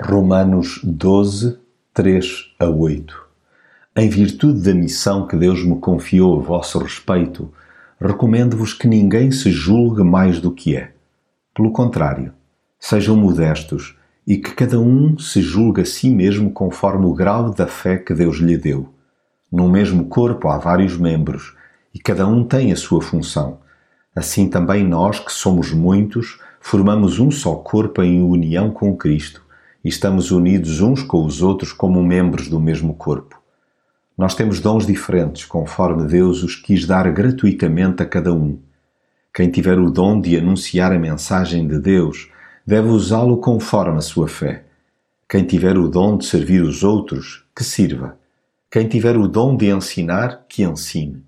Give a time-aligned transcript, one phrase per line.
[0.00, 1.58] Romanos 12,
[1.92, 3.14] 3 a 8
[3.94, 7.52] Em virtude da missão que Deus me confiou a vosso respeito,
[8.00, 10.92] recomendo-vos que ninguém se julgue mais do que é.
[11.54, 12.32] Pelo contrário,
[12.80, 13.94] sejam modestos
[14.26, 18.14] e que cada um se julgue a si mesmo conforme o grau da fé que
[18.14, 18.88] Deus lhe deu.
[19.52, 21.54] No mesmo corpo há vários membros
[21.94, 23.58] e cada um tem a sua função.
[24.16, 29.41] Assim também nós, que somos muitos, formamos um só corpo em união com Cristo
[29.84, 33.40] e estamos unidos uns com os outros como membros do mesmo corpo.
[34.16, 38.58] Nós temos dons diferentes conforme Deus os quis dar gratuitamente a cada um.
[39.34, 42.30] Quem tiver o dom de anunciar a mensagem de Deus
[42.66, 44.64] deve usá-lo conforme a sua fé.
[45.28, 48.18] Quem tiver o dom de servir os outros, que sirva.
[48.70, 51.24] Quem tiver o dom de ensinar, que ensine.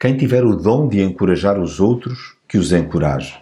[0.00, 3.36] Quem tiver o dom de encorajar os outros, que os encoraje.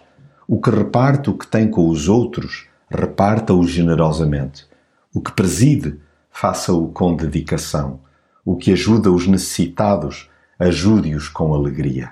[0.47, 4.65] O que reparte o que tem com os outros, reparta-o generosamente.
[5.13, 7.99] O que preside, faça-o com dedicação.
[8.45, 12.11] O que ajuda os necessitados, ajude-os com alegria.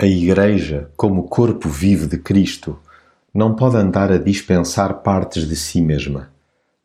[0.00, 2.78] A Igreja, como corpo vivo de Cristo,
[3.34, 6.30] não pode andar a dispensar partes de si mesma.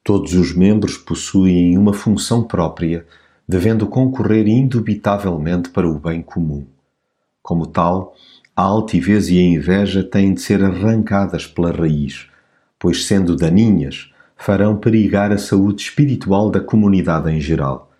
[0.04, 3.06] Todos os membros possuem uma função própria,
[3.48, 6.66] devendo concorrer indubitavelmente para o bem comum.
[7.42, 8.16] Como tal,
[8.56, 12.28] a altivez e a inveja têm de ser arrancadas pela raiz,
[12.78, 17.92] pois, sendo daninhas, farão perigar a saúde espiritual da comunidade em geral.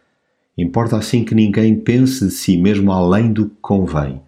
[0.56, 4.22] Importa assim que ninguém pense de si mesmo além do que convém.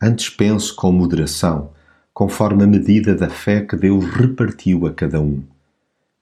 [0.00, 1.70] Antes pense com moderação,
[2.14, 5.42] conforme a medida da fé que Deus repartiu a cada um.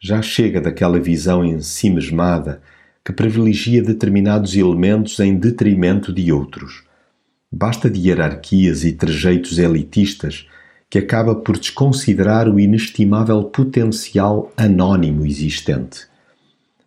[0.00, 2.62] Já chega daquela visão ensimesmada
[3.04, 6.84] que privilegia determinados elementos em detrimento de outros
[7.50, 10.46] Basta de hierarquias e trejeitos elitistas
[10.90, 16.06] que acaba por desconsiderar o inestimável potencial anónimo existente.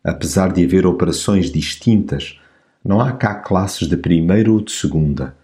[0.04, 2.40] Apesar de haver operações distintas,
[2.84, 5.36] não há cá classes de primeira ou de segunda.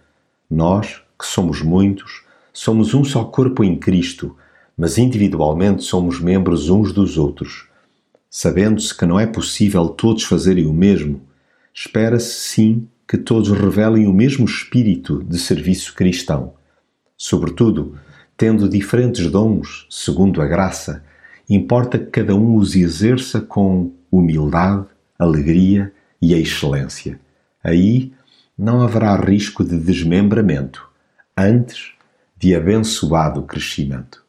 [0.50, 2.22] Nós, que somos muitos,
[2.52, 4.34] somos um só corpo em Cristo,
[4.76, 7.68] mas individualmente somos membros uns dos outros.
[8.30, 11.20] Sabendo-se que não é possível todos fazerem o mesmo,
[11.74, 16.54] espera-se sim que todos revelem o mesmo espírito de serviço cristão.
[17.16, 17.96] Sobretudo,
[18.36, 21.04] tendo diferentes dons, segundo a graça,
[21.48, 24.86] importa que cada um os exerça com humildade,
[25.18, 27.20] alegria e excelência.
[27.62, 28.12] Aí
[28.56, 30.88] não haverá risco de desmembramento,
[31.36, 31.92] antes
[32.36, 34.23] de abençoado crescimento.